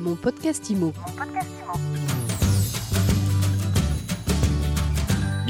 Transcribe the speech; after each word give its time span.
Mon 0.00 0.16
podcast 0.16 0.70
IMO. 0.70 0.94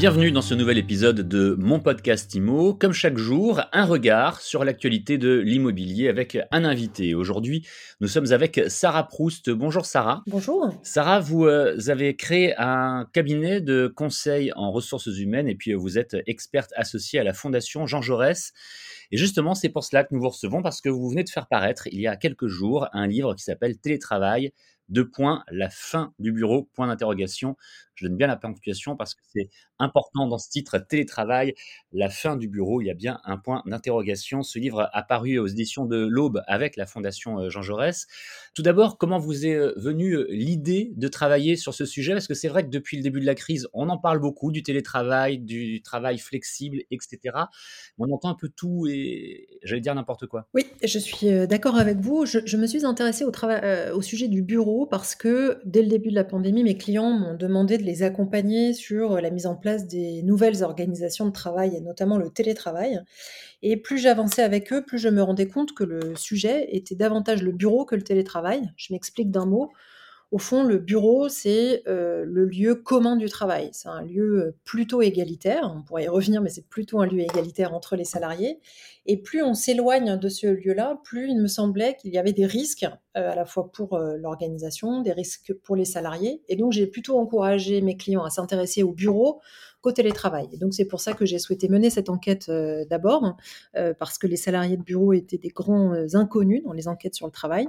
Bienvenue 0.01 0.33
dans 0.33 0.41
ce 0.41 0.55
nouvel 0.55 0.79
épisode 0.79 1.29
de 1.29 1.55
mon 1.59 1.79
podcast 1.79 2.35
IMO. 2.35 2.73
Comme 2.73 2.95
chaque 2.95 3.19
jour, 3.19 3.61
un 3.71 3.85
regard 3.85 4.41
sur 4.41 4.65
l'actualité 4.65 5.19
de 5.19 5.35
l'immobilier 5.35 6.09
avec 6.09 6.39
un 6.51 6.65
invité. 6.65 7.15
Aujourd'hui, 7.15 7.69
nous 8.01 8.09
sommes 8.09 8.33
avec 8.33 8.63
Sarah 8.69 9.07
Proust. 9.07 9.51
Bonjour 9.51 9.85
Sarah. 9.85 10.23
Bonjour. 10.27 10.75
Sarah, 10.83 11.21
vous 11.21 11.45
euh, 11.45 11.77
avez 11.89 12.17
créé 12.17 12.55
un 12.57 13.11
cabinet 13.13 13.61
de 13.61 13.93
conseil 13.95 14.51
en 14.57 14.73
ressources 14.73 15.19
humaines 15.19 15.49
et 15.49 15.55
puis 15.55 15.73
euh, 15.73 15.77
vous 15.77 15.99
êtes 15.99 16.17
experte 16.27 16.73
associée 16.77 17.21
à 17.21 17.23
la 17.23 17.35
Fondation 17.35 17.87
Jean 17.87 18.01
Jaurès. 18.01 18.55
Et 19.11 19.19
justement, 19.19 19.55
c'est 19.55 19.69
pour 19.69 19.85
cela 19.85 20.05
que 20.05 20.15
nous 20.15 20.21
vous 20.23 20.31
recevons 20.31 20.63
parce 20.63 20.81
que 20.81 20.89
vous 20.89 21.11
venez 21.11 21.25
de 21.25 21.29
faire 21.29 21.47
paraître 21.47 21.89
il 21.89 22.01
y 22.01 22.07
a 22.07 22.17
quelques 22.17 22.47
jours 22.47 22.89
un 22.95 23.07
livre 23.07 23.35
qui 23.35 23.43
s'appelle 23.45 23.77
Télétravail, 23.77 24.53
deux 24.91 25.09
points, 25.09 25.45
la 25.51 25.71
fin 25.71 26.13
du 26.19 26.33
bureau, 26.33 26.69
point 26.75 26.89
d'interrogation. 26.89 27.57
Je 28.01 28.07
donne 28.07 28.17
bien 28.17 28.27
la 28.27 28.37
ponctuation 28.37 28.97
parce 28.97 29.15
que 29.15 29.21
c'est 29.35 29.51
important 29.79 30.27
dans 30.27 30.39
ce 30.39 30.49
titre, 30.49 30.79
télétravail, 30.79 31.55
la 31.93 32.09
fin 32.09 32.37
du 32.37 32.49
bureau, 32.49 32.81
il 32.81 32.87
y 32.87 32.91
a 32.91 32.95
bien 32.95 33.21
un 33.25 33.37
point 33.37 33.63
d'interrogation. 33.67 34.43
Ce 34.43 34.59
livre 34.59 34.89
a 34.93 35.03
paru 35.03 35.39
aux 35.39 35.47
éditions 35.47 35.85
de 35.85 35.97
l'Aube 35.97 36.43
avec 36.47 36.77
la 36.77 36.87
Fondation 36.87 37.41
euh, 37.41 37.51
Jean 37.51 37.63
Jaurès. 37.63 38.07
Tout 38.55 38.63
d'abord, 38.63 38.97
comment 38.97 39.19
vous 39.19 39.47
est 39.47 39.55
euh, 39.55 39.75
venue 39.77 40.15
euh, 40.15 40.27
l'idée 40.31 40.93
de 40.97 41.09
travailler 41.09 41.57
sur 41.57 41.75
ce 41.75 41.85
sujet? 41.85 42.13
Parce 42.13 42.27
que 42.27 42.35
c'est 42.35 42.49
vrai 42.49 42.65
que 42.65 42.71
depuis 42.71 42.97
le 42.97 43.03
début 43.03 43.21
de 43.21 43.27
la 43.27 43.35
crise, 43.35 43.69
on 43.75 43.89
en 43.91 43.99
parle 43.99 44.19
beaucoup, 44.19 44.51
du 44.51 44.63
télétravail, 44.63 45.39
du 45.39 45.83
travail 45.83 46.19
flexible, 46.19 46.79
etc. 46.91 47.37
On 47.99 48.11
entend 48.11 48.31
un 48.31 48.35
peu 48.35 48.49
tout 48.49 48.87
et 48.89 49.47
j'allais 49.63 49.83
dire 49.83 49.95
n'importe 49.95 50.27
quoi. 50.27 50.49
Oui, 50.55 50.65
je 50.83 50.99
suis 50.99 51.47
d'accord 51.47 51.77
avec 51.77 51.99
vous. 51.99 52.25
Je, 52.25 52.57
me 52.57 52.67
suis 52.67 52.85
intéressée 52.85 53.25
au, 53.25 53.33
au 53.95 54.03
sujet 54.03 54.29
du 54.29 54.43
bureau 54.43 54.87
parce 54.87 55.15
que 55.15 55.61
dès 55.65 55.83
le 55.83 55.89
début 55.89 56.11
de 56.11 56.15
la 56.15 56.25
pandémie, 56.25 56.65
mes 56.65 56.77
clients 56.77 57.11
m'ont 57.11 57.35
demandé 57.35 57.79
de 57.79 57.83
les 57.83 57.90
accompagner 58.03 58.73
sur 58.73 59.21
la 59.21 59.31
mise 59.31 59.47
en 59.47 59.57
place 59.57 59.87
des 59.87 60.23
nouvelles 60.23 60.63
organisations 60.63 61.27
de 61.27 61.33
travail 61.33 61.77
et 61.77 61.81
notamment 61.81 62.17
le 62.17 62.31
télétravail. 62.31 63.01
Et 63.63 63.77
plus 63.77 63.99
j'avançais 63.99 64.43
avec 64.43 64.73
eux, 64.73 64.85
plus 64.85 64.99
je 64.99 65.09
me 65.09 65.23
rendais 65.23 65.49
compte 65.49 65.75
que 65.75 65.85
le 65.85 66.17
sujet 66.17 66.69
était 66.75 66.95
davantage 66.95 67.43
le 67.43 67.53
bureau 67.53 67.85
que 67.85 67.95
le 67.95 68.03
télétravail. 68.03 68.71
Je 68.77 68.93
m'explique 68.93 69.31
d'un 69.31 69.47
mot. 69.47 69.71
Au 70.31 70.39
fond, 70.39 70.63
le 70.63 70.79
bureau, 70.79 71.29
c'est 71.29 71.83
euh, 71.89 72.25
le 72.25 72.45
lieu 72.45 72.77
commun 72.77 73.17
du 73.17 73.29
travail. 73.29 73.71
C'est 73.73 73.89
un 73.89 74.03
lieu 74.03 74.39
euh, 74.39 74.57
plutôt 74.65 75.03
égalitaire. 75.03 75.73
On 75.77 75.83
pourrait 75.83 76.05
y 76.05 76.09
revenir, 76.09 76.41
mais 76.41 76.51
c'est 76.51 76.69
plutôt 76.69 77.01
un 77.01 77.07
lieu 77.07 77.19
égalitaire 77.19 77.75
entre 77.75 77.97
les 77.97 78.05
salariés. 78.05 78.61
Et 79.07 79.17
plus 79.17 79.43
on 79.43 79.55
s'éloigne 79.55 80.17
de 80.17 80.29
ce 80.29 80.47
lieu-là, 80.47 81.01
plus 81.03 81.29
il 81.29 81.41
me 81.41 81.49
semblait 81.49 81.97
qu'il 82.01 82.13
y 82.13 82.19
avait 82.19 82.33
des 82.33 82.47
risques, 82.47 82.87
à 83.15 83.35
la 83.35 83.45
fois 83.45 83.71
pour 83.73 83.99
l'organisation, 83.99 85.03
des 85.03 85.13
risques 85.13 85.53
pour 85.65 85.77
les 85.77 85.85
salariés. 85.85 86.43
Et 86.49 86.57
donc, 86.57 86.73
j'ai 86.73 86.87
plutôt 86.87 87.19
encouragé 87.19 87.81
mes 87.81 87.97
clients 87.97 88.25
à 88.25 88.31
s'intéresser 88.31 88.83
au 88.83 88.93
bureau 88.93 89.41
qu'au 89.81 89.93
télétravail. 89.93 90.49
Et 90.53 90.59
donc 90.59 90.75
c'est 90.75 90.85
pour 90.85 91.01
ça 91.01 91.15
que 91.15 91.25
j'ai 91.25 91.39
souhaité 91.39 91.69
mener 91.69 91.91
cette 91.91 92.11
enquête 92.11 92.49
euh, 92.49 92.85
d'abord, 92.89 93.37
euh, 93.77 93.95
parce 93.99 94.19
que 94.19 94.27
les 94.27 94.37
salariés 94.37 94.77
de 94.77 94.83
bureau 94.83 95.13
étaient 95.13 95.39
des 95.39 95.49
grands 95.49 95.95
euh, 95.95 96.07
inconnus 96.15 96.63
dans 96.65 96.73
les 96.73 96.87
enquêtes 96.89 97.15
sur 97.15 97.27
le 97.27 97.33
travail. 97.33 97.69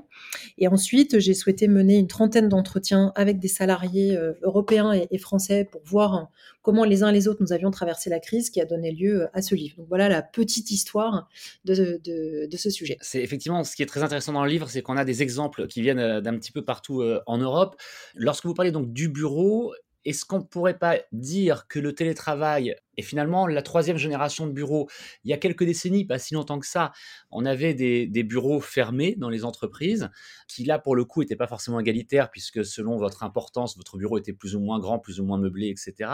Et 0.57 0.67
ensuite, 0.67 1.19
j'ai 1.19 1.33
souhaité 1.33 1.67
mener 1.67 1.97
une 1.97 2.07
trentaine 2.07 2.49
d'entretiens 2.49 3.13
avec 3.15 3.39
des 3.39 3.47
salariés 3.47 4.17
européens 4.41 4.91
et, 4.93 5.17
français 5.17 5.67
pour 5.71 5.81
voir 5.85 6.29
comment 6.63 6.83
les 6.83 7.03
uns 7.03 7.09
et 7.09 7.13
les 7.13 7.27
autres 7.27 7.41
nous 7.41 7.53
avions 7.53 7.69
traversé 7.69 8.09
la 8.09 8.19
crise 8.19 8.49
qui 8.49 8.59
a 8.59 8.65
donné 8.65 8.91
lieu 8.91 9.27
à 9.33 9.41
ce 9.41 9.53
livre. 9.53 9.77
Donc 9.77 9.87
voilà 9.87 10.09
la 10.09 10.23
petite 10.23 10.71
histoire 10.71 11.29
de, 11.63 12.01
de, 12.03 12.47
de 12.47 12.57
ce 12.57 12.69
sujet. 12.71 12.97
C'est 13.01 13.21
effectivement 13.21 13.63
ce 13.63 13.75
qui 13.75 13.83
est 13.83 13.85
très 13.85 14.01
intéressant 14.01 14.33
dans 14.33 14.43
le 14.43 14.49
livre, 14.49 14.67
c'est 14.69 14.81
qu'on 14.81 14.97
a 14.97 15.05
des 15.05 15.21
exemples 15.21 15.30
qui 15.67 15.81
viennent 15.81 16.19
d'un 16.19 16.37
petit 16.37 16.51
peu 16.51 16.63
partout 16.63 17.03
en 17.25 17.37
Europe. 17.37 17.75
Lorsque 18.15 18.45
vous 18.45 18.53
parlez 18.53 18.71
donc 18.71 18.91
du 18.93 19.09
bureau, 19.09 19.73
est-ce 20.05 20.25
qu'on 20.25 20.39
ne 20.39 20.43
pourrait 20.43 20.77
pas 20.77 20.99
dire 21.11 21.67
que 21.67 21.79
le 21.79 21.93
télétravail 21.93 22.75
est 22.97 23.01
finalement 23.03 23.47
la 23.47 23.61
troisième 23.61 23.97
génération 23.97 24.47
de 24.47 24.51
bureaux 24.51 24.89
Il 25.23 25.31
y 25.31 25.33
a 25.33 25.37
quelques 25.37 25.63
décennies, 25.63 26.05
pas 26.05 26.19
si 26.19 26.33
longtemps 26.33 26.59
que 26.59 26.65
ça, 26.65 26.91
on 27.29 27.45
avait 27.45 27.73
des, 27.73 28.23
bureaux 28.23 28.59
fermés 28.59 29.15
dans 29.15 29.29
les 29.29 29.45
entreprises, 29.45 30.09
qui 30.47 30.63
là, 30.63 30.79
pour 30.79 30.95
le 30.95 31.05
coup, 31.05 31.21
n'étaient 31.21 31.35
pas 31.35 31.47
forcément 31.47 31.79
égalitaires, 31.79 32.31
puisque 32.31 32.65
selon 32.65 32.97
votre 32.97 33.23
importance, 33.23 33.77
votre 33.77 33.97
bureau 33.97 34.17
était 34.17 34.33
plus 34.33 34.55
ou 34.55 34.59
moins 34.59 34.79
grand, 34.79 34.99
plus 34.99 35.19
ou 35.19 35.25
moins 35.25 35.37
meublé, 35.37 35.69
etc. 35.69 36.09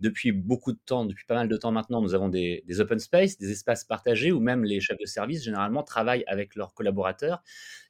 Depuis 0.00 0.32
beaucoup 0.32 0.72
de 0.72 0.78
temps, 0.84 1.04
depuis 1.04 1.24
pas 1.24 1.34
mal 1.34 1.48
de 1.48 1.56
temps 1.56 1.72
maintenant, 1.72 2.02
nous 2.02 2.14
avons 2.14 2.28
des, 2.28 2.64
des 2.66 2.80
open 2.80 2.98
space, 2.98 3.38
des 3.38 3.50
espaces 3.50 3.84
partagés, 3.84 4.32
où 4.32 4.40
même 4.40 4.64
les 4.64 4.80
chefs 4.80 4.98
de 4.98 5.06
service, 5.06 5.44
généralement, 5.44 5.82
travaillent 5.82 6.24
avec 6.26 6.56
leurs 6.56 6.74
collaborateurs. 6.74 7.42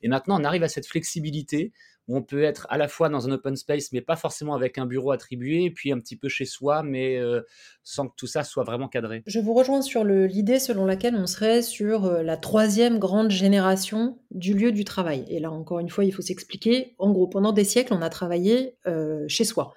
Et 0.02 0.08
maintenant, 0.08 0.40
on 0.40 0.44
arrive 0.44 0.62
à 0.62 0.68
cette 0.68 0.86
flexibilité 0.86 1.72
on 2.08 2.22
peut 2.22 2.42
être 2.42 2.66
à 2.70 2.78
la 2.78 2.88
fois 2.88 3.08
dans 3.08 3.28
un 3.28 3.32
open 3.32 3.56
space, 3.56 3.92
mais 3.92 4.00
pas 4.00 4.16
forcément 4.16 4.54
avec 4.54 4.78
un 4.78 4.86
bureau 4.86 5.12
attribué, 5.12 5.70
puis 5.70 5.92
un 5.92 5.98
petit 5.98 6.16
peu 6.16 6.28
chez 6.28 6.44
soi, 6.44 6.82
mais 6.82 7.16
euh, 7.16 7.40
sans 7.82 8.08
que 8.08 8.14
tout 8.16 8.26
ça 8.26 8.44
soit 8.44 8.64
vraiment 8.64 8.88
cadré. 8.88 9.22
Je 9.26 9.40
vous 9.40 9.54
rejoins 9.54 9.82
sur 9.82 10.04
l'idée 10.04 10.58
selon 10.58 10.84
laquelle 10.84 11.14
on 11.14 11.26
serait 11.26 11.62
sur 11.62 12.04
euh, 12.04 12.22
la 12.22 12.36
troisième 12.36 12.98
grande 12.98 13.30
génération 13.30 14.18
du 14.30 14.54
lieu 14.54 14.72
du 14.72 14.84
travail. 14.84 15.24
Et 15.28 15.40
là, 15.40 15.50
encore 15.50 15.78
une 15.78 15.88
fois, 15.88 16.04
il 16.04 16.12
faut 16.12 16.22
s'expliquer. 16.22 16.94
En 16.98 17.10
gros, 17.10 17.26
pendant 17.26 17.52
des 17.52 17.64
siècles, 17.64 17.94
on 17.94 18.02
a 18.02 18.10
travaillé 18.10 18.76
euh, 18.86 19.24
chez 19.28 19.44
soi. 19.44 19.74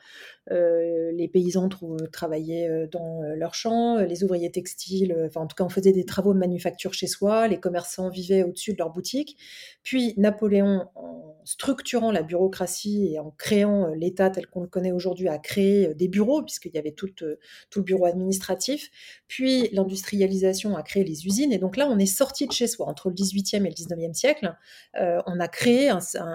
Euh, 0.51 1.11
les 1.11 1.27
paysans 1.27 1.67
travaillaient 2.11 2.69
euh, 2.69 2.87
dans 2.87 3.21
euh, 3.23 3.35
leurs 3.35 3.53
champs, 3.53 3.97
les 3.97 4.23
ouvriers 4.23 4.51
textiles, 4.51 5.15
enfin 5.25 5.41
en 5.41 5.47
tout 5.47 5.55
cas 5.55 5.65
on 5.65 5.69
faisait 5.69 5.91
des 5.91 6.05
travaux 6.05 6.33
de 6.33 6.39
manufacture 6.39 6.93
chez 6.93 7.07
soi, 7.07 7.47
les 7.47 7.59
commerçants 7.59 8.09
vivaient 8.09 8.43
au-dessus 8.43 8.73
de 8.73 8.77
leur 8.77 8.91
boutique. 8.91 9.37
Puis 9.83 10.13
Napoléon, 10.17 10.85
en 10.95 11.35
structurant 11.43 12.11
la 12.11 12.23
bureaucratie 12.23 13.09
et 13.13 13.19
en 13.19 13.31
créant 13.37 13.87
l'État 13.87 14.29
tel 14.29 14.47
qu'on 14.47 14.61
le 14.61 14.67
connaît 14.67 14.91
aujourd'hui, 14.91 15.29
a 15.29 15.37
créé 15.37 15.93
des 15.93 16.09
bureaux, 16.09 16.41
puisqu'il 16.43 16.73
y 16.73 16.77
avait 16.77 16.91
tout, 16.91 17.07
tout 17.07 17.79
le 17.79 17.83
bureau 17.83 18.05
administratif. 18.05 18.89
Puis 19.27 19.69
l'industrialisation 19.71 20.75
a 20.75 20.83
créé 20.83 21.05
les 21.05 21.25
usines, 21.25 21.53
et 21.53 21.57
donc 21.57 21.77
là 21.77 21.87
on 21.89 21.97
est 21.99 22.05
sorti 22.05 22.47
de 22.47 22.51
chez 22.51 22.67
soi. 22.67 22.87
Entre 22.87 23.09
le 23.09 23.15
18e 23.15 23.65
et 23.65 23.69
le 23.69 23.73
19e 23.73 24.13
siècle, 24.13 24.53
on 24.93 25.39
a 25.39 25.47
créé 25.47 25.89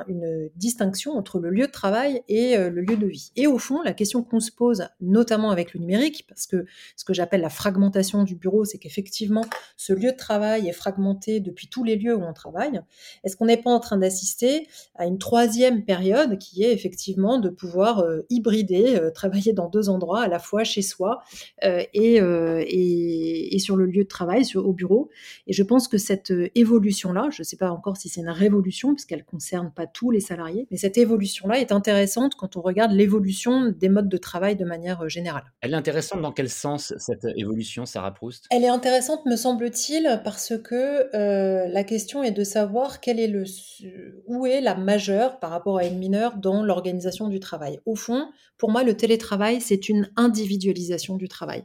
une 0.09 0.51
distinction 0.57 1.13
entre 1.13 1.39
le 1.39 1.51
lieu 1.51 1.67
de 1.67 1.73
travail 1.73 2.23
et 2.29 2.57
le 2.57 2.81
lieu 2.81 2.97
de 2.97 3.07
vie. 3.07 3.33
Et 3.37 3.47
au 3.47 3.59
fond, 3.59 3.83
la 3.83 3.93
question 4.03 4.25
qu'on 4.25 4.41
se 4.41 4.51
pose, 4.51 4.89
notamment 5.01 5.53
avec 5.53 5.75
le 5.75 5.81
numérique, 5.81 6.25
parce 6.29 6.49
que 6.49 6.65
ce 6.97 7.05
que 7.05 7.15
j'appelle 7.15 7.41
la 7.41 7.51
fragmentation 7.51 8.25
du 8.25 8.35
bureau, 8.35 8.65
c'est 8.65 8.79
qu'effectivement, 8.79 9.45
ce 9.77 9.93
lieu 9.93 10.11
de 10.11 10.17
travail 10.17 10.69
est 10.69 10.73
fragmenté 10.73 11.39
depuis 11.39 11.69
tous 11.69 11.85
les 11.85 11.95
lieux 11.95 12.17
où 12.17 12.23
on 12.23 12.33
travaille. 12.33 12.81
Est-ce 13.23 13.37
qu'on 13.37 13.47
n'est 13.47 13.63
pas 13.63 13.71
en 13.71 13.79
train 13.79 13.97
d'assister 13.97 14.67
à 14.97 15.07
une 15.07 15.19
troisième 15.19 15.85
période 15.85 16.37
qui 16.39 16.65
est 16.65 16.73
effectivement 16.73 17.39
de 17.39 17.49
pouvoir 17.49 18.01
euh, 18.01 18.27
hybrider, 18.29 18.97
euh, 18.97 19.11
travailler 19.15 19.53
dans 19.53 19.69
deux 19.69 19.89
endroits, 19.89 20.23
à 20.23 20.29
la 20.29 20.41
fois 20.41 20.65
chez 20.65 20.83
soi 20.83 21.23
euh, 21.63 21.85
et, 21.95 22.17
et, 22.17 23.59
sur 23.61 23.77
le 23.77 23.87
lieu 23.87 24.03
de 24.03 24.09
travail, 24.09 24.43
au 24.57 24.73
bureau? 24.73 25.11
Et 25.47 25.53
je 25.53 25.63
pense 25.63 25.87
que 25.87 25.99
cette 25.99 26.33
évolution-là, 26.57 27.29
je 27.31 27.43
ne 27.43 27.45
sais 27.45 27.57
pas 27.57 27.71
encore 27.71 27.97
si 27.97 28.09
c'est 28.09 28.23
une 28.23 28.31
révolution, 28.31 28.95
puisqu'elle 28.95 29.21
ne 29.21 29.31
concerne 29.31 29.71
pas 29.71 29.87
tous 29.87 30.11
les 30.11 30.19
salariés, 30.21 30.67
mais 30.73 30.77
cette 30.77 30.99
évolution-là 30.99 31.61
est 31.61 31.71
intéressante 31.71 32.35
quand 32.35 32.57
on 32.57 32.63
regarde 32.63 32.91
l'évolution 32.91 33.71
des 33.71 33.92
modes 33.93 34.09
de 34.09 34.17
travail 34.17 34.57
de 34.57 34.65
manière 34.65 35.05
euh, 35.05 35.09
générale. 35.09 35.45
Elle 35.61 35.73
est 35.73 35.77
intéressante 35.77 36.21
dans 36.21 36.33
quel 36.33 36.49
sens 36.49 36.95
cette 36.99 37.27
évolution, 37.37 37.87
Sarah 37.87 38.13
Proust? 38.13 38.47
Elle 38.51 38.65
est 38.65 38.69
intéressante, 38.69 39.25
me 39.27 39.37
semble-t-il, 39.37 40.21
parce 40.25 40.55
que 40.63 41.15
euh, 41.15 41.69
la 41.69 41.85
question 41.85 42.23
est 42.23 42.33
de 42.33 42.45
savoir 42.45 43.01
quel 43.01 43.21
est 43.21 43.29
le, 43.29 43.45
où 44.27 44.47
est 44.47 44.61
la 44.61 44.75
majeure 44.75 45.39
par 45.39 45.51
rapport 45.51 45.79
à 45.79 45.85
une 45.85 45.99
mineure 45.99 46.37
dans 46.37 46.63
l'organisation 46.63 47.29
du 47.29 47.39
travail. 47.39 47.79
Au 47.87 47.95
fond, 47.95 48.29
pour 48.59 48.71
moi, 48.71 48.83
le 48.83 48.97
télétravail, 48.97 49.61
c'est 49.61 49.89
une 49.89 50.11
individualisation 50.17 51.17
du 51.17 51.29
travail 51.29 51.65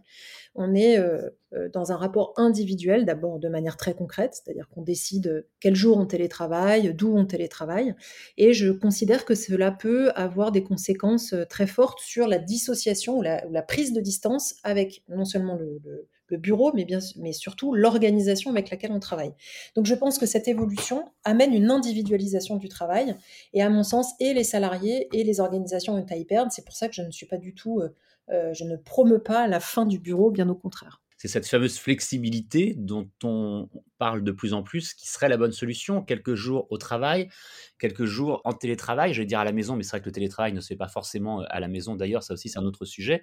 on 0.58 0.74
est 0.74 0.98
euh, 0.98 1.30
dans 1.72 1.92
un 1.92 1.96
rapport 1.96 2.34
individuel, 2.36 3.06
d'abord 3.06 3.40
de 3.40 3.48
manière 3.48 3.78
très 3.78 3.94
concrète, 3.94 4.34
c'est-à-dire 4.34 4.68
qu'on 4.68 4.82
décide 4.82 5.46
quel 5.60 5.76
jour 5.76 5.98
on 5.98 6.06
télétravaille, 6.06 6.94
d'où 6.94 7.16
on 7.16 7.26
télétravaille, 7.26 7.96
et 8.38 8.54
je 8.54 8.72
considère 8.72 9.24
que 9.24 9.36
cela 9.36 9.72
peut 9.72 10.10
avoir 10.16 10.52
des 10.52 10.64
conséquences 10.64 11.36
très 11.50 11.68
fortes 11.68 12.00
sur 12.02 12.17
la 12.26 12.40
dissociation 12.40 13.18
ou 13.18 13.22
la, 13.22 13.62
prise 13.62 13.94
de 13.94 14.02
distance 14.02 14.56
avec 14.64 15.04
non 15.10 15.26
seulement 15.26 15.56
le, 15.56 16.08
bureau, 16.38 16.72
mais, 16.74 16.86
bien, 16.86 17.00
mais 17.18 17.34
surtout 17.34 17.76
l'organisation 17.76 18.50
avec 18.52 18.70
laquelle 18.70 18.92
on 18.92 19.00
travaille. 19.00 19.34
Donc 19.76 19.86
je 19.86 19.96
pense 19.96 20.18
que 20.18 20.26
cette 20.26 20.48
évolution 20.48 21.06
amène 21.24 21.54
une 21.54 21.70
individualisation 21.70 22.56
du 22.56 22.70
travail, 22.70 23.16
et 23.54 23.62
à 23.62 23.70
mon 23.70 23.84
sens, 23.84 24.14
et 24.20 24.34
les 24.34 24.44
salariés 24.44 25.08
et 25.14 25.24
les 25.24 25.40
organisations 25.40 25.94
ont 25.94 26.06
à 26.10 26.16
y 26.16 26.26
perdre. 26.26 26.52
C'est 26.52 26.66
pour 26.66 26.76
ça 26.76 26.88
que 26.88 26.96
je 26.96 27.02
ne 27.02 27.12
suis 27.12 27.28
pas 27.28 27.38
du 27.38 27.54
tout 27.54 27.82
euh, 28.30 28.54
je 28.54 28.64
ne 28.64 28.76
promeux 28.76 29.20
pas 29.20 29.48
la 29.48 29.60
fin 29.60 29.86
du 29.86 30.00
bureau, 30.00 30.32
bien 30.32 30.50
au 30.50 30.56
contraire. 30.56 31.02
C'est 31.18 31.28
cette 31.28 31.48
fameuse 31.48 31.78
flexibilité 31.78 32.76
dont 32.78 33.10
on 33.24 33.70
parle 33.98 34.24
de 34.24 34.32
plus 34.32 34.54
en 34.54 34.62
plus 34.62 34.94
qui 34.94 35.08
serait 35.08 35.30
la 35.30 35.38
bonne 35.38 35.52
solution. 35.52 36.04
Quelques 36.04 36.36
jours 36.36 36.68
au 36.70 36.78
travail, 36.78 37.30
quelques 37.80 38.06
jours 38.06 38.42
en 38.46 38.54
télétravail, 38.54 39.14
je 39.14 39.22
vais 39.22 39.26
dire 39.26 39.40
à 39.40 39.44
la 39.44 39.52
maison, 39.52 39.76
mais 39.76 39.84
c'est 39.84 39.92
vrai 39.92 40.02
que 40.02 40.06
le 40.06 40.12
télétravail 40.12 40.54
ne 40.54 40.62
se 40.62 40.68
fait 40.68 40.76
pas 40.76 40.88
forcément 40.88 41.42
à 41.50 41.60
la 41.60 41.68
maison. 41.68 41.96
D'ailleurs, 41.96 42.22
ça 42.22 42.36
aussi, 42.36 42.50
c'est 42.50 42.60
un 42.60 42.66
autre 42.66 42.86
sujet. 42.86 43.22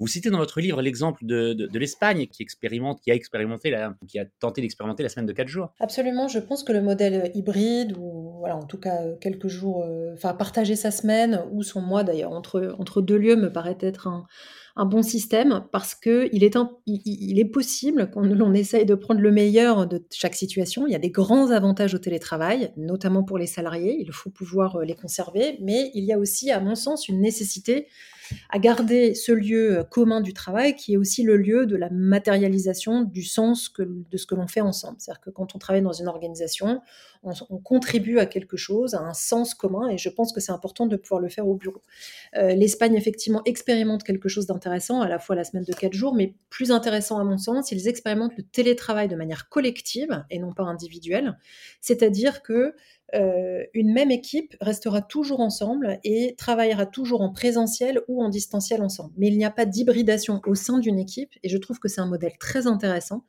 Vous 0.00 0.08
citez 0.08 0.30
dans 0.30 0.38
votre 0.38 0.60
livre 0.60 0.82
l'exemple 0.82 1.24
de, 1.24 1.68
l'Espagne 1.78 2.26
qui 2.26 2.42
expérimente, 2.42 3.00
qui 3.00 3.12
a 3.12 3.14
expérimenté, 3.14 3.72
qui 4.08 4.18
a 4.18 4.24
tenté 4.40 4.60
d'expérimenter 4.60 5.04
la 5.04 5.08
semaine 5.08 5.26
de 5.26 5.32
4 5.32 5.46
jours. 5.46 5.72
Absolument. 5.78 6.26
Je 6.26 6.40
pense 6.40 6.64
que 6.64 6.72
le 6.72 6.82
modèle 6.82 7.30
hybride, 7.34 7.96
ou 7.96 8.25
en 8.54 8.64
tout 8.64 8.78
cas 8.78 8.98
quelques 9.20 9.48
jours, 9.48 9.84
euh, 9.84 10.14
enfin 10.14 10.34
partager 10.34 10.76
sa 10.76 10.90
semaine 10.90 11.42
ou 11.52 11.62
son 11.62 11.80
mois 11.80 12.04
d'ailleurs 12.04 12.32
entre, 12.32 13.02
deux 13.02 13.16
lieux 13.16 13.36
me 13.36 13.52
paraît 13.52 13.78
être 13.80 14.08
un 14.76 14.84
bon 14.84 15.02
système 15.02 15.64
parce 15.72 15.94
que 15.94 16.28
il 16.32 16.44
est, 16.44 17.44
possible 17.46 18.10
qu'on 18.10 18.52
essaye 18.52 18.84
de 18.84 18.94
prendre 18.94 19.20
le 19.20 19.32
meilleur 19.32 19.86
de 19.86 20.04
chaque 20.12 20.34
situation. 20.34 20.86
Il 20.86 20.92
y 20.92 20.94
a 20.94 20.98
des 20.98 21.10
grands 21.10 21.50
avantages 21.50 21.94
au 21.94 21.98
télétravail, 21.98 22.72
notamment 22.76 23.22
pour 23.22 23.38
les 23.38 23.46
salariés. 23.46 23.96
Il 23.98 24.12
faut 24.12 24.30
pouvoir 24.30 24.76
euh, 24.76 24.84
les 24.84 24.94
conserver, 24.94 25.58
mais 25.62 25.90
il 25.94 26.04
y 26.04 26.12
a 26.12 26.18
aussi, 26.18 26.50
à 26.50 26.60
mon 26.60 26.74
sens, 26.74 27.08
une 27.08 27.20
nécessité 27.20 27.86
à 28.50 28.58
garder 28.58 29.14
ce 29.14 29.32
lieu 29.32 29.78
euh, 29.78 29.84
commun 29.84 30.20
du 30.20 30.32
travail 30.32 30.74
qui 30.74 30.94
est 30.94 30.96
aussi 30.96 31.22
le 31.22 31.36
lieu 31.36 31.66
de 31.66 31.76
la 31.76 31.90
matérialisation 31.90 33.02
du 33.02 33.22
sens 33.22 33.72
de 33.78 34.16
ce 34.16 34.26
que 34.26 34.34
l'on 34.34 34.46
fait 34.46 34.60
ensemble. 34.60 34.96
C'est-à-dire 34.98 35.20
que 35.20 35.30
quand 35.30 35.54
on 35.54 35.58
travaille 35.58 35.82
dans 35.82 35.92
une 35.92 36.08
organisation, 36.08 36.80
on, 37.22 37.58
contribue 37.58 38.18
à 38.18 38.26
quelque 38.26 38.56
chose, 38.56 38.94
à 38.94 39.00
un 39.00 39.14
sens 39.14 39.54
commun, 39.54 39.88
et 39.88 39.98
je 39.98 40.08
pense 40.08 40.32
que 40.32 40.40
c'est 40.40 40.52
important 40.52 40.86
de 40.86 40.96
pouvoir 40.96 41.20
le 41.20 41.28
faire 41.28 41.46
au 41.46 41.54
bureau. 41.54 41.82
Euh, 42.36 42.54
L'Espagne, 42.54 42.94
effectivement, 42.94 43.42
expérimente 43.44 44.04
quelque 44.04 44.28
chose 44.28 44.46
d'intéressant, 44.46 45.00
à 45.00 45.08
la 45.08 45.18
fois 45.18 45.34
la 45.34 45.44
semaine 45.44 45.64
de 45.64 45.72
quatre 45.72 45.92
jours, 45.92 46.14
mais 46.14 46.34
plus 46.50 46.70
intéressant 46.70 47.18
à 47.18 47.24
mon 47.24 47.38
sens, 47.38 47.72
ils 47.72 47.88
expérimentent 47.88 48.36
le 48.36 48.44
télétravail 48.44 49.08
de 49.08 49.16
manière 49.16 49.48
collective 49.48 50.24
et 50.30 50.38
non 50.38 50.52
pas 50.52 50.64
individuelle. 50.64 51.38
C'est-à-dire 51.80 52.42
que 52.42 52.74
euh, 53.14 53.62
une 53.72 53.92
même 53.92 54.10
équipe 54.10 54.56
restera 54.60 55.00
toujours 55.00 55.40
ensemble 55.40 56.00
et 56.02 56.34
travaillera 56.36 56.86
toujours 56.86 57.20
en 57.20 57.32
présentiel 57.32 58.00
ou 58.08 58.22
en 58.22 58.28
distanciel 58.28 58.82
ensemble. 58.82 59.12
Mais 59.16 59.28
il 59.28 59.38
n'y 59.38 59.44
a 59.44 59.50
pas 59.50 59.64
d'hybridation 59.64 60.40
au 60.44 60.56
sein 60.56 60.78
d'une 60.80 60.98
équipe 60.98 61.30
et 61.44 61.48
je 61.48 61.56
trouve 61.56 61.78
que 61.78 61.88
c'est 61.88 62.00
un 62.00 62.06
modèle 62.06 62.36
très 62.38 62.66
intéressant 62.66 63.24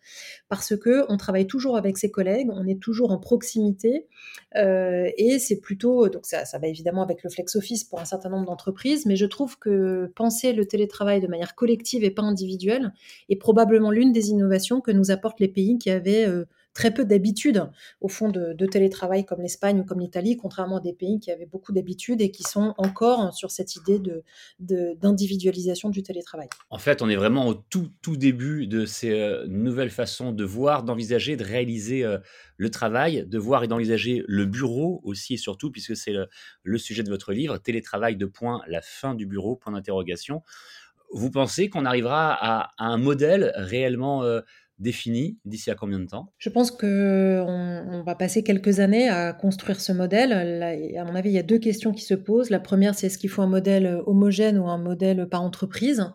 parce 0.50 0.76
que 0.76 1.06
on 1.10 1.18
travaille 1.18 1.46
toujours 1.46 1.78
avec 1.78 1.98
ses 1.98 2.10
collègues, 2.10 2.50
on 2.52 2.66
est 2.66 2.82
toujours 2.82 3.12
en 3.12 3.20
proximité 3.20 4.08
euh, 4.56 5.10
et 5.18 5.38
c'est 5.38 5.60
plutôt 5.60 6.10
donc 6.10 6.26
ça, 6.26 6.46
ça 6.46 6.58
va 6.58 6.68
évidemment 6.68 7.04
avec 7.04 7.24
le 7.24 7.30
flex 7.30 7.56
office 7.56 7.84
pour 7.84 8.00
un 8.00 8.06
certain 8.06 8.30
nombre 8.30 8.46
d'entreprises, 8.46 9.06
mais 9.06 9.16
je 9.16 9.26
trouve 9.28 9.60
que 9.60 10.12
penser 10.16 10.54
le 10.54 10.66
télétravail 10.66 11.22
de 11.22 11.28
manière 11.28 11.54
collective 11.54 12.04
et 12.04 12.12
pas 12.12 12.24
individuelle 12.24 12.94
est 13.30 13.36
probablement 13.36 13.92
l'une 13.92 14.12
des 14.12 14.30
innovations 14.30 14.82
que 14.82 14.92
nous 14.92 15.12
apportent 15.12 15.40
les 15.40 15.48
pays 15.48 15.78
qui 15.78 15.92
avaient 15.92 16.28
euh, 16.28 16.46
très 16.78 16.94
peu 16.94 17.06
d'habitude 17.06 17.64
au 18.02 18.08
fond 18.08 18.30
de, 18.30 18.66
télétravail 18.68 19.26
comme 19.26 19.42
l'Espagne 19.42 19.80
ou 19.80 19.84
comme 19.84 20.00
l'Italie, 20.00 20.38
contrairement 20.38 20.78
à 20.78 20.80
des 20.80 20.94
pays 20.94 21.20
qui 21.20 21.32
avaient 21.32 21.48
beaucoup 21.48 21.72
d'habitudes 21.72 22.22
et 22.22 22.30
qui 22.30 22.44
sont 22.44 22.76
encore 22.78 23.34
sur 23.34 23.50
cette 23.50 23.76
idée 23.76 23.98
de, 23.98 24.24
d'individualisation 24.60 25.90
du 25.90 26.04
télétravail. 26.04 26.50
En 26.70 26.78
fait, 26.78 27.02
on 27.02 27.10
est 27.10 27.16
vraiment 27.16 27.48
au 27.48 27.56
tout, 27.56 27.90
tout 28.04 28.16
début 28.16 28.68
de 28.68 28.86
ces 28.86 29.20
euh, 29.20 29.48
nouvelles 29.48 29.90
façons 29.90 30.32
de 30.32 30.44
voir, 30.44 30.84
d'envisager, 30.84 31.36
de 31.36 31.44
réaliser 31.44 32.04
euh, 32.04 32.20
le 32.58 32.70
travail, 32.70 33.26
de 33.26 33.40
voir 33.40 33.64
et 33.64 33.68
d'envisager 33.68 34.24
le 34.28 34.46
bureau 34.46 35.02
aussi 35.04 35.34
et 35.34 35.38
surtout, 35.38 35.72
puisque 35.72 35.96
c'est 35.96 36.14
le, 36.62 36.78
sujet 36.78 37.02
de 37.02 37.10
votre 37.10 37.34
livre, 37.34 37.58
télétravail 37.58 38.18
de 38.18 38.28
point, 38.28 38.62
la 38.68 38.84
fin 38.84 39.16
du 39.16 39.26
bureau, 39.26 39.56
point 39.56 39.74
d'interrogation. 39.74 40.44
Vous 41.12 41.32
pensez 41.32 41.70
qu'on 41.70 41.86
arrivera 41.86 42.38
à, 42.40 42.72
un 42.78 42.98
modèle 42.98 43.52
réellement... 43.56 44.24
Euh, 44.24 44.42
défini 44.80 45.40
d'ici 45.46 45.72
à 45.72 45.76
combien 45.76 46.00
de 46.00 46.06
temps? 46.06 46.32
Je 46.38 46.50
pense 46.50 46.72
qu'on 46.72 46.88
on 46.88 48.04
va 48.04 48.16
passer 48.16 48.44
quelques 48.44 48.80
années 48.80 49.10
à 49.10 49.34
construire 49.34 49.80
ce 49.82 49.92
modèle. 49.92 50.32
à 50.34 51.04
mon 51.04 51.16
avis, 51.16 51.30
il 51.30 51.34
y 51.34 51.40
a 51.40 51.44
deux 51.44 51.60
questions 51.60 51.92
qui 51.92 52.04
se 52.04 52.14
posent. 52.14 52.50
La 52.50 52.60
première, 52.60 52.96
c'est 52.96 53.08
est-ce 53.08 53.18
qu'il 53.18 53.30
faut 53.30 53.42
un 53.42 53.48
modèle 53.48 54.02
homogène 54.06 54.58
ou 54.60 54.68
un 54.68 54.78
modèle 54.78 55.28
par 55.28 55.42
entreprise 55.42 56.06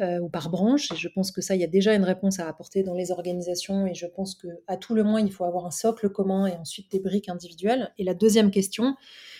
euh, 0.00 0.18
ou 0.18 0.28
par 0.28 0.50
branche? 0.50 0.90
Et 0.92 0.96
je 0.96 1.08
pense 1.08 1.30
que 1.30 1.40
ça, 1.40 1.54
il 1.54 1.60
y 1.60 1.64
a 1.64 1.68
déjà 1.68 1.94
une 1.94 2.04
réponse 2.04 2.40
à 2.40 2.48
apporter 2.48 2.82
dans 2.82 2.94
les 2.94 3.10
organisations. 3.10 3.86
Et 3.86 3.94
je 3.94 4.06
pense 4.06 4.34
qu'à 4.34 4.76
tout 4.76 4.94
le 4.94 5.04
moins, 5.04 5.20
il 5.20 5.32
faut 5.32 5.44
avoir 5.44 5.66
un 5.66 5.70
socle 5.70 6.08
commun 6.08 6.46
et 6.46 6.56
ensuite 6.56 6.90
des 6.90 7.00
briques 7.00 7.28
individuelles. 7.28 7.92
Et 7.98 8.04
la 8.04 8.14
deuxième 8.14 8.50
question, 8.50 8.96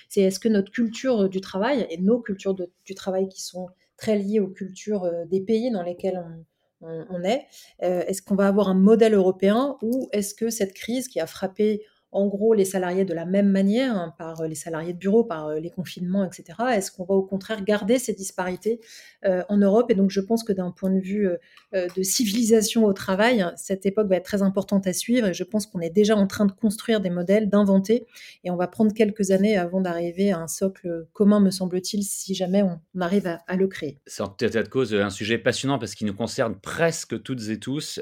c'est 0.09 0.23
est-ce 0.23 0.39
que 0.39 0.49
notre 0.49 0.71
culture 0.71 1.29
du 1.29 1.41
travail 1.41 1.87
et 1.91 1.99
nos 1.99 2.21
cultures 2.21 2.55
du 2.55 2.95
travail 2.95 3.29
qui 3.29 3.43
sont 3.43 3.69
très 3.97 4.17
liées 4.17 4.41
aux 4.41 4.49
cultures 4.49 5.05
euh, 5.05 5.25
des 5.27 5.41
pays 5.41 5.71
dans 5.71 5.83
lesquels 5.83 6.23
on 6.25 6.45
on, 6.81 7.25
est. 7.25 7.47
Euh, 7.83 8.05
est-ce 8.07 8.23
qu'on 8.23 8.35
va 8.35 8.47
avoir 8.47 8.69
un 8.69 8.75
modèle 8.75 9.15
européen 9.15 9.77
ou 9.83 10.09
est-ce 10.13 10.35
que 10.35 10.51
cette 10.51 10.75
crise 10.75 11.09
qui 11.09 11.21
a 11.21 11.27
frappé 11.27 11.83
en 12.11 12.27
gros 12.27 12.55
les 12.55 12.65
salariés 12.65 13.05
de 13.05 13.15
la 13.15 13.27
même 13.27 13.51
manière, 13.51 13.95
hein, 13.95 14.15
par 14.19 14.41
euh, 14.41 14.47
les 14.47 14.55
salariés 14.55 14.93
de 14.93 14.99
bureau, 14.99 15.25
par 15.25 15.49
euh, 15.49 15.61
les 15.61 15.71
confinements, 15.71 16.25
etc. 16.25 16.59
Est-ce 16.75 16.91
qu'on 16.91 17.05
va 17.05 17.15
au 17.15 17.23
contraire 17.23 17.65
garder 17.65 17.99
ces 17.99 18.15
disparités 18.15 18.81
euh, 19.25 19.43
en 19.49 19.59
Europe? 19.59 19.91
Et 19.91 19.95
donc 19.95 20.11
je 20.11 20.21
pense 20.21 20.43
que 20.43 20.53
d'un 20.53 20.71
point 20.71 20.91
de 20.91 21.01
vue 21.01 21.29
de 21.73 22.03
civilisation 22.03 22.85
au 22.85 22.93
travail, 22.93 23.45
cette 23.57 23.85
époque 23.85 24.09
va 24.09 24.17
être 24.17 24.25
très 24.25 24.43
importante 24.43 24.87
à 24.87 24.93
suivre 24.93 25.29
et 25.29 25.35
je 25.35 25.45
pense 25.45 25.67
qu'on 25.67 25.81
est 25.81 25.91
déjà 25.91 26.17
en 26.17 26.27
train 26.27 26.47
de 26.47 26.53
construire 26.53 27.01
des 27.01 27.11
modèles, 27.11 27.49
d'inventer 27.49 28.07
et 28.45 28.51
on 28.51 28.57
va 28.57 28.69
prendre 28.69 28.93
quelques 28.93 29.31
années 29.31 29.57
avant 29.57 29.81
d'arriver 29.81 30.33
à 30.33 30.39
un 30.39 30.49
socle 30.49 31.07
commun, 31.13 31.41
me 31.41 31.51
semble-t-il, 31.51 32.03
si 32.05 32.35
jamais 32.35 32.63
on, 32.63 32.81
arrive 33.01 33.27
à, 33.27 33.57
le 33.57 33.67
créer. 33.67 33.99
C'est 34.07 34.23
en 34.23 34.29
tête 34.29 34.55
de 34.55 34.63
cause 34.63 34.95
un 34.95 35.11
sujet 35.11 35.39
passionnant 35.39 35.79
parce 35.79 35.95
qu'il 35.95 36.07
nous 36.07 36.15
concerne 36.15 36.57
presque 36.57 37.23
toutes 37.23 37.49
et 37.49 37.59
tous. 37.59 38.01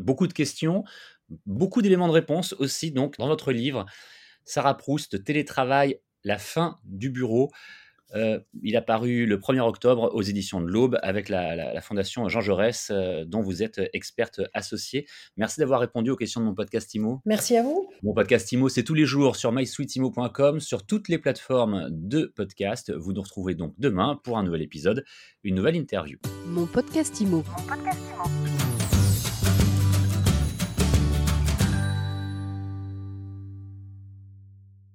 beaucoup 0.00 0.26
de 0.26 0.32
questions. 0.32 0.84
Beaucoup 1.46 1.82
d'éléments 1.82 2.08
de 2.08 2.12
réponse 2.12 2.54
aussi, 2.54 2.90
donc, 2.90 3.16
dans 3.18 3.28
votre 3.28 3.52
livre. 3.52 3.86
Sarah 4.44 4.76
Proust, 4.76 5.24
Télétravail, 5.24 6.00
la 6.24 6.38
fin 6.38 6.78
du 6.84 7.10
bureau. 7.10 7.50
Euh, 8.14 8.40
il 8.62 8.76
a 8.76 8.82
paru 8.82 9.26
le 9.26 9.36
1er 9.36 9.60
octobre 9.60 10.10
aux 10.14 10.22
éditions 10.22 10.60
de 10.60 10.66
l'Aube 10.66 10.98
avec 11.02 11.28
la, 11.28 11.80
Fondation 11.80 12.28
Jean 12.28 12.40
Jaurès, 12.40 12.90
euh, 12.90 13.24
dont 13.26 13.42
vous 13.42 13.62
êtes 13.62 13.80
experte 13.92 14.40
associée. 14.54 15.06
Merci 15.36 15.60
d'avoir 15.60 15.80
répondu 15.80 16.10
aux 16.10 16.16
questions 16.16 16.40
de 16.40 16.46
mon 16.46 16.54
podcast 16.54 16.94
IMO. 16.94 17.20
Merci 17.26 17.56
à 17.56 17.62
vous. 17.62 17.88
Mon 18.02 18.14
podcast 18.14 18.50
IMO, 18.52 18.68
c'est 18.68 18.82
tous 18.82 18.94
les 18.94 19.04
jours 19.04 19.36
sur 19.36 19.52
mysweetimo.com, 19.52 20.60
sur 20.60 20.86
toutes 20.86 21.08
les 21.08 21.18
plateformes 21.18 21.88
de 21.90 22.32
podcast. 22.34 22.92
Vous 22.94 23.12
nous 23.12 23.22
retrouvez 23.22 23.54
donc 23.54 23.74
demain 23.78 24.18
pour 24.24 24.38
un 24.38 24.42
nouvel 24.42 24.62
épisode, 24.62 25.04
une 25.44 25.56
nouvelle 25.56 25.76
interview. 25.76 26.18
Mon 26.46 26.66
podcast 26.66 27.20
IMO. 27.20 27.44
Mon 27.56 27.66
podcast 27.66 28.00
IMO. 28.14 28.37